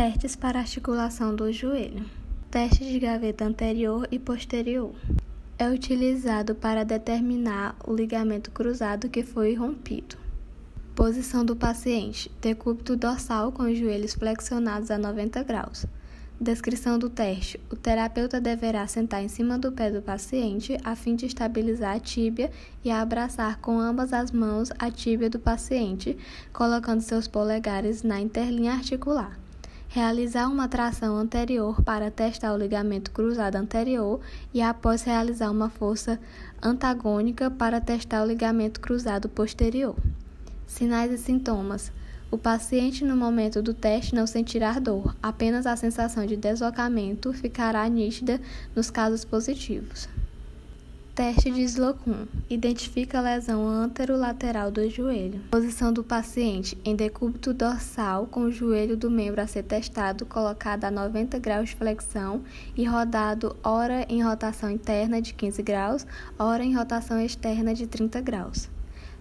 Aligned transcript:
Testes 0.00 0.34
para 0.34 0.60
articulação 0.60 1.36
do 1.36 1.52
joelho. 1.52 2.06
Teste 2.50 2.86
de 2.86 2.98
gaveta 2.98 3.44
anterior 3.44 4.08
e 4.10 4.18
posterior. 4.18 4.94
É 5.58 5.68
utilizado 5.68 6.54
para 6.54 6.86
determinar 6.86 7.76
o 7.86 7.92
ligamento 7.92 8.50
cruzado 8.50 9.10
que 9.10 9.22
foi 9.22 9.54
rompido. 9.54 10.16
Posição 10.94 11.44
do 11.44 11.54
paciente: 11.54 12.32
decúbito 12.40 12.96
dorsal 12.96 13.52
com 13.52 13.64
os 13.64 13.76
joelhos 13.76 14.14
flexionados 14.14 14.90
a 14.90 14.96
90 14.96 15.42
graus. 15.42 15.84
Descrição 16.40 16.98
do 16.98 17.10
teste: 17.10 17.60
o 17.70 17.76
terapeuta 17.76 18.40
deverá 18.40 18.86
sentar 18.86 19.22
em 19.22 19.28
cima 19.28 19.58
do 19.58 19.70
pé 19.70 19.90
do 19.90 20.00
paciente 20.00 20.78
a 20.82 20.96
fim 20.96 21.14
de 21.14 21.26
estabilizar 21.26 21.96
a 21.96 22.00
tíbia 22.00 22.50
e 22.82 22.90
abraçar 22.90 23.58
com 23.58 23.78
ambas 23.78 24.14
as 24.14 24.32
mãos 24.32 24.70
a 24.78 24.90
tíbia 24.90 25.28
do 25.28 25.38
paciente, 25.38 26.16
colocando 26.54 27.02
seus 27.02 27.28
polegares 27.28 28.02
na 28.02 28.18
interlinha 28.18 28.72
articular. 28.72 29.38
Realizar 29.92 30.46
uma 30.46 30.68
tração 30.68 31.16
anterior 31.16 31.82
para 31.82 32.12
testar 32.12 32.54
o 32.54 32.56
ligamento 32.56 33.10
cruzado 33.10 33.56
anterior 33.56 34.20
e 34.54 34.62
após 34.62 35.02
realizar 35.02 35.50
uma 35.50 35.68
força 35.68 36.16
antagônica 36.62 37.50
para 37.50 37.80
testar 37.80 38.22
o 38.22 38.26
ligamento 38.28 38.78
cruzado 38.80 39.28
posterior. 39.28 39.96
Sinais 40.64 41.10
e 41.10 41.18
sintomas: 41.18 41.90
o 42.30 42.38
paciente, 42.38 43.04
no 43.04 43.16
momento 43.16 43.60
do 43.60 43.74
teste, 43.74 44.14
não 44.14 44.28
sentirá 44.28 44.78
dor, 44.78 45.12
apenas 45.20 45.66
a 45.66 45.74
sensação 45.74 46.24
de 46.24 46.36
deslocamento 46.36 47.32
ficará 47.32 47.88
nítida 47.88 48.40
nos 48.76 48.92
casos 48.92 49.24
positivos. 49.24 50.08
Teste 51.14 51.50
de 51.50 51.62
Slocum. 51.62 52.26
Identifica 52.48 53.18
a 53.18 53.20
lesão 53.20 53.66
anterolateral 53.66 54.70
do 54.70 54.88
joelho. 54.88 55.40
Posição 55.50 55.92
do 55.92 56.04
paciente 56.04 56.78
em 56.84 56.94
decúbito 56.94 57.52
dorsal 57.52 58.26
com 58.26 58.42
o 58.42 58.52
joelho 58.52 58.96
do 58.96 59.10
membro 59.10 59.40
a 59.40 59.46
ser 59.46 59.64
testado 59.64 60.24
colocado 60.24 60.84
a 60.84 60.90
90 60.90 61.38
graus 61.40 61.70
de 61.70 61.76
flexão 61.76 62.42
e 62.76 62.84
rodado 62.84 63.56
ora 63.62 64.06
em 64.08 64.22
rotação 64.22 64.70
interna 64.70 65.20
de 65.20 65.34
15 65.34 65.62
graus, 65.62 66.06
ora 66.38 66.64
em 66.64 66.74
rotação 66.74 67.20
externa 67.20 67.74
de 67.74 67.88
30 67.88 68.20
graus. 68.20 68.70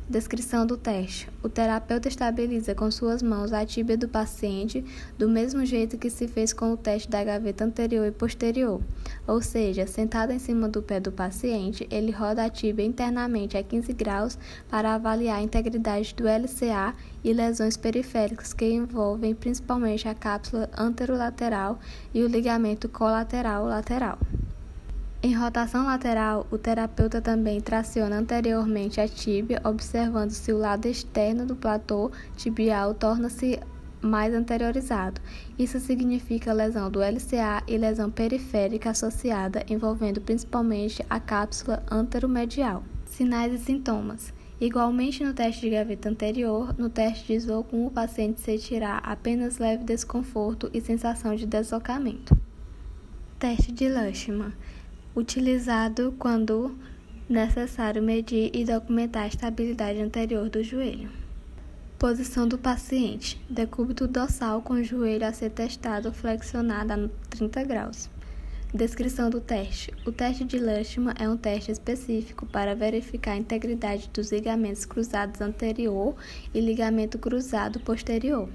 Descrição 0.10 0.66
do 0.66 0.76
teste: 0.76 1.30
O 1.44 1.48
terapeuta 1.48 2.08
estabiliza 2.08 2.74
com 2.74 2.90
suas 2.90 3.22
mãos 3.22 3.54
a 3.54 3.64
tíbia 3.64 3.96
do 3.96 4.10
paciente 4.10 4.84
do 5.20 5.30
mesmo 5.30 5.64
jeito 5.64 6.00
que 6.00 6.10
se 6.10 6.28
fez 6.28 6.52
com 6.52 6.74
o 6.74 6.78
teste 6.78 7.08
da 7.08 7.24
gaveta 7.24 7.64
anterior 7.64 8.08
e 8.08 8.12
posterior, 8.12 8.82
ou 9.30 9.44
seja, 9.44 9.86
sentado 9.86 10.32
em 10.32 10.40
cima 10.40 10.68
do 10.68 10.82
pé 10.82 11.00
do 11.00 11.12
paciente, 11.12 11.88
ele 11.92 12.12
roda 12.12 12.44
a 12.44 12.50
tíbia 12.50 12.84
internamente 12.84 13.56
a 13.56 13.62
15 13.62 13.94
graus 13.94 14.40
para 14.68 14.96
avaliar 14.96 15.38
a 15.38 15.42
integridade 15.42 16.16
do 16.16 16.24
LCA 16.24 16.96
e 17.24 17.32
lesões 17.32 17.78
periféricas 17.78 18.54
que 18.54 18.66
envolvem 18.66 19.36
principalmente 19.36 20.08
a 20.08 20.16
cápsula 20.16 20.68
anterolateral 20.76 21.78
e 22.12 22.24
o 22.24 22.28
ligamento 22.28 22.90
colateral 22.90 23.66
lateral. 23.66 24.18
Em 25.22 25.36
rotação 25.36 25.86
lateral, 25.86 26.48
o 26.50 26.58
terapeuta 26.58 27.22
também 27.22 27.62
traciona 27.62 28.18
anteriormente 28.18 29.00
a 29.00 29.08
tíbia, 29.08 29.62
observando 29.64 30.32
se 30.32 30.52
o 30.52 30.58
lado 30.58 30.88
externo 30.88 31.46
do 31.46 31.56
platô 31.56 32.10
tibial 32.36 32.96
torna-se 32.96 33.60
mais 34.02 34.34
anteriorizado. 34.34 35.22
Isso 35.58 35.80
significa 35.80 36.54
lesão 36.54 36.90
do 36.90 37.00
LCA 37.00 37.64
e 37.68 37.78
lesão 37.78 38.10
periférica 38.10 38.92
associada, 38.92 39.64
envolvendo 39.70 40.22
principalmente 40.22 41.06
a 41.10 41.20
cápsula 41.20 41.84
anteromedial. 41.90 42.84
Sinais 43.06 43.54
e 43.54 43.58
sintomas. 43.58 44.34
Igualmente 44.62 45.24
no 45.24 45.34
teste 45.34 45.62
de 45.62 45.70
gaveta 45.70 46.10
anterior, 46.10 46.76
no 46.78 46.90
teste 46.90 47.28
de 47.28 47.40
Zocum, 47.40 47.86
o 47.86 47.92
paciente 47.92 48.42
sentirá 48.42 48.98
apenas 48.98 49.58
leve 49.58 49.84
desconforto 49.84 50.70
e 50.74 50.82
sensação 50.82 51.34
de 51.36 51.46
deslocamento. 51.46 52.38
Teste 53.40 53.72
de 53.72 53.88
Lushman 53.88 54.52
utilizado 55.16 56.14
quando 56.20 56.78
necessário 57.30 58.02
medir 58.02 58.52
e 58.54 58.66
documentar 58.66 59.24
a 59.24 59.28
estabilidade 59.28 60.02
anterior 60.02 60.50
do 60.50 60.64
joelho. 60.64 61.10
Posição 62.00 62.48
do 62.48 62.58
paciente: 62.58 63.38
decúbito 63.50 64.08
dorsal 64.08 64.62
com 64.62 64.76
o 64.76 64.84
joelho 64.84 65.26
a 65.26 65.34
ser 65.34 65.50
testado 65.50 66.14
flexionado 66.14 66.94
a 66.94 67.10
30 67.30 67.62
graus. 67.66 68.10
Descrição 68.74 69.30
do 69.30 69.42
teste: 69.42 69.94
O 70.06 70.12
teste 70.14 70.46
de 70.46 70.58
Lushman 70.58 71.14
é 71.20 71.28
um 71.28 71.36
teste 71.36 71.74
específico 71.74 72.46
para 72.46 72.74
verificar 72.74 73.34
a 73.34 73.38
integridade 73.38 74.10
dos 74.14 74.32
ligamentos 74.32 74.86
cruzados 74.86 75.42
anterior 75.42 76.16
e 76.54 76.62
ligamento 76.62 77.20
cruzado 77.20 77.82
posterior. 77.82 78.48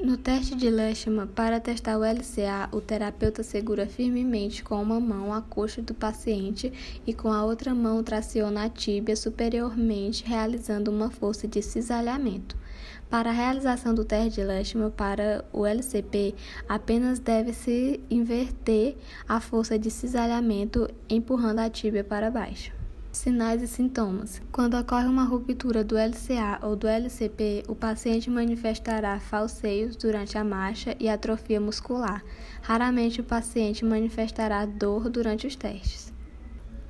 No 0.00 0.16
teste 0.16 0.54
de 0.54 0.70
Leishman, 0.70 1.26
para 1.26 1.58
testar 1.58 1.98
o 1.98 2.04
LCA, 2.04 2.68
o 2.70 2.80
terapeuta 2.80 3.42
segura 3.42 3.84
firmemente 3.84 4.62
com 4.62 4.80
uma 4.80 5.00
mão 5.00 5.34
a 5.34 5.42
coxa 5.42 5.82
do 5.82 5.92
paciente 5.92 6.72
e 7.04 7.12
com 7.12 7.32
a 7.32 7.44
outra 7.44 7.74
mão 7.74 8.00
traciona 8.04 8.62
a 8.62 8.68
tíbia 8.68 9.16
superiormente, 9.16 10.24
realizando 10.24 10.92
uma 10.92 11.10
força 11.10 11.48
de 11.48 11.60
cisalhamento. 11.60 12.56
Para 13.10 13.30
a 13.30 13.32
realização 13.32 13.92
do 13.92 14.04
teste 14.04 14.40
de 14.40 14.46
Leishman 14.46 14.90
para 14.90 15.44
o 15.52 15.66
LCP, 15.66 16.32
apenas 16.68 17.18
deve-se 17.18 17.98
inverter 18.08 18.96
a 19.28 19.40
força 19.40 19.76
de 19.76 19.90
cisalhamento 19.90 20.88
empurrando 21.10 21.58
a 21.58 21.68
tíbia 21.68 22.04
para 22.04 22.30
baixo. 22.30 22.77
Sinais 23.18 23.60
e 23.60 23.66
sintomas. 23.66 24.40
Quando 24.52 24.78
ocorre 24.78 25.08
uma 25.08 25.24
ruptura 25.24 25.82
do 25.82 25.96
LCA 25.96 26.60
ou 26.62 26.76
do 26.76 26.86
LCP, 26.86 27.64
o 27.66 27.74
paciente 27.74 28.30
manifestará 28.30 29.18
falseios 29.18 29.96
durante 29.96 30.38
a 30.38 30.44
marcha 30.44 30.94
e 31.00 31.08
atrofia 31.08 31.60
muscular. 31.60 32.24
Raramente 32.62 33.20
o 33.20 33.24
paciente 33.24 33.84
manifestará 33.84 34.64
dor 34.64 35.10
durante 35.10 35.48
os 35.48 35.56
testes. 35.56 36.12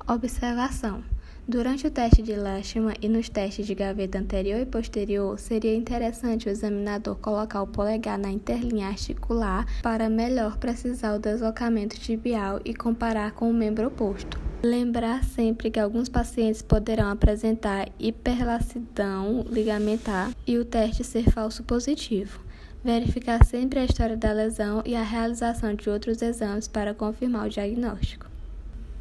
Observação. 0.07 1.03
Durante 1.49 1.87
o 1.87 1.89
teste 1.89 2.21
de 2.21 2.35
Lashman 2.35 2.93
e 3.01 3.09
nos 3.09 3.27
testes 3.27 3.65
de 3.65 3.73
gaveta 3.73 4.19
anterior 4.19 4.59
e 4.59 4.67
posterior, 4.67 5.39
seria 5.39 5.75
interessante 5.75 6.47
o 6.47 6.51
examinador 6.51 7.15
colocar 7.15 7.63
o 7.63 7.67
polegar 7.67 8.19
na 8.19 8.29
interlinha 8.29 8.87
articular 8.87 9.65
para 9.81 10.07
melhor 10.11 10.57
precisar 10.57 11.15
o 11.15 11.17
deslocamento 11.17 11.99
tibial 11.99 12.59
e 12.63 12.71
comparar 12.75 13.31
com 13.31 13.49
o 13.49 13.53
membro 13.53 13.87
oposto. 13.87 14.39
Lembrar 14.61 15.23
sempre 15.23 15.71
que 15.71 15.79
alguns 15.79 16.07
pacientes 16.07 16.61
poderão 16.61 17.09
apresentar 17.09 17.89
hiperlacidão 17.97 19.43
ligamentar 19.49 20.31
e 20.45 20.55
o 20.59 20.63
teste 20.63 21.03
ser 21.03 21.31
falso 21.31 21.63
positivo. 21.63 22.41
Verificar 22.83 23.43
sempre 23.43 23.79
a 23.79 23.85
história 23.85 24.15
da 24.15 24.31
lesão 24.31 24.83
e 24.85 24.95
a 24.95 25.01
realização 25.01 25.73
de 25.73 25.89
outros 25.89 26.21
exames 26.21 26.67
para 26.67 26.93
confirmar 26.93 27.47
o 27.47 27.49
diagnóstico. 27.49 28.28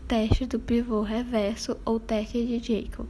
Teste 0.08 0.46
do 0.46 0.58
pivô 0.58 1.02
reverso 1.02 1.76
ou 1.84 2.00
teste 2.00 2.42
de 2.42 2.58
Jacob. 2.58 3.06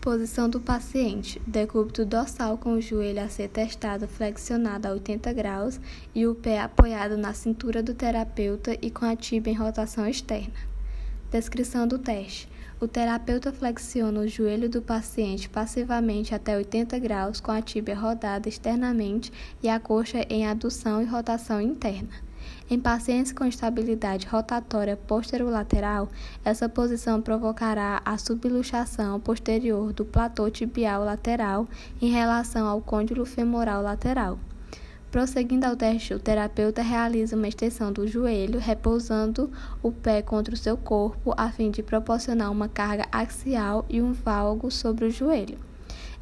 Posição 0.00 0.48
do 0.48 0.60
paciente: 0.60 1.42
decúbito 1.44 2.06
dorsal 2.06 2.56
com 2.56 2.74
o 2.74 2.80
joelho 2.80 3.20
a 3.20 3.28
ser 3.28 3.48
testado 3.48 4.06
flexionado 4.06 4.86
a 4.86 4.92
80 4.92 5.32
graus 5.32 5.80
e 6.14 6.24
o 6.24 6.36
pé 6.36 6.60
apoiado 6.60 7.16
na 7.16 7.34
cintura 7.34 7.82
do 7.82 7.94
terapeuta 7.94 8.78
e 8.80 8.92
com 8.92 9.04
a 9.04 9.16
tíbia 9.16 9.50
em 9.50 9.56
rotação 9.56 10.06
externa. 10.06 10.54
Descrição 11.32 11.84
do 11.84 11.98
teste: 11.98 12.48
o 12.78 12.86
terapeuta 12.86 13.52
flexiona 13.52 14.20
o 14.20 14.28
joelho 14.28 14.70
do 14.70 14.80
paciente 14.80 15.48
passivamente 15.48 16.32
até 16.32 16.56
80 16.56 16.96
graus 17.00 17.40
com 17.40 17.50
a 17.50 17.60
tíbia 17.60 17.98
rodada 17.98 18.48
externamente 18.48 19.32
e 19.60 19.68
a 19.68 19.80
coxa 19.80 20.24
em 20.30 20.46
adução 20.46 21.02
e 21.02 21.06
rotação 21.06 21.60
interna. 21.60 22.24
Em 22.68 22.80
pacientes 22.80 23.32
com 23.32 23.44
estabilidade 23.44 24.26
rotatória 24.26 24.96
posterolateral, 24.96 26.08
essa 26.44 26.68
posição 26.68 27.22
provocará 27.22 28.02
a 28.04 28.18
subluxação 28.18 29.20
posterior 29.20 29.92
do 29.92 30.04
platô 30.04 30.50
tibial 30.50 31.04
lateral 31.04 31.68
em 32.00 32.10
relação 32.10 32.66
ao 32.66 32.80
côndilo 32.80 33.24
femoral 33.24 33.82
lateral. 33.82 34.38
Prosseguindo 35.10 35.64
ao 35.64 35.76
teste, 35.76 36.12
o 36.12 36.18
terapeuta 36.18 36.82
realiza 36.82 37.36
uma 37.36 37.48
extensão 37.48 37.92
do 37.92 38.06
joelho, 38.06 38.58
repousando 38.58 39.50
o 39.82 39.92
pé 39.92 40.20
contra 40.20 40.52
o 40.52 40.58
seu 40.58 40.76
corpo, 40.76 41.32
a 41.36 41.50
fim 41.50 41.70
de 41.70 41.82
proporcionar 41.82 42.50
uma 42.50 42.68
carga 42.68 43.06
axial 43.10 43.86
e 43.88 44.02
um 44.02 44.12
valgo 44.12 44.70
sobre 44.70 45.06
o 45.06 45.10
joelho. 45.10 45.58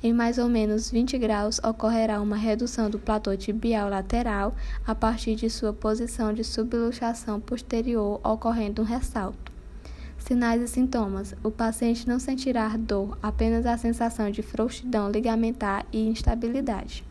Em 0.05 0.12
mais 0.12 0.37
ou 0.37 0.51
menos 0.51 0.91
20 0.91 1.17
graus, 1.17 1.59
ocorrerá 1.65 2.21
uma 2.21 2.37
redução 2.37 2.91
do 2.91 2.99
platô 2.99 3.35
tibial 3.35 3.89
lateral 3.89 4.55
a 4.87 4.95
partir 4.95 5.35
de 5.35 5.49
sua 5.49 5.73
posição 5.73 6.31
de 6.31 6.45
subluxação 6.45 7.41
posterior, 7.41 8.21
ocorrendo 8.23 8.83
um 8.83 8.85
ressalto. 8.85 9.51
Sinais 10.19 10.61
e 10.61 10.69
sintomas: 10.69 11.35
o 11.43 11.51
paciente 11.51 12.06
não 12.06 12.19
sentirá 12.19 12.69
dor, 12.77 13.17
apenas 13.23 13.65
a 13.65 13.79
sensação 13.79 14.31
de 14.31 14.43
frouxidão 14.43 15.11
ligamentar 15.11 15.87
e 15.91 16.07
instabilidade. 16.07 17.03